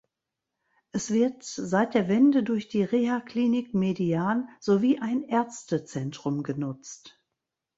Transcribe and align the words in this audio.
Es 0.93 1.11
wird 1.11 1.43
seit 1.43 1.93
der 1.93 2.07
Wende 2.07 2.41
durch 2.41 2.67
die 2.69 2.81
Rehaklinik 2.81 3.75
"Median" 3.75 4.49
sowie 4.59 4.97
ein 4.97 5.21
Ärztezentrum 5.29 6.41
genutzt. 6.41 7.21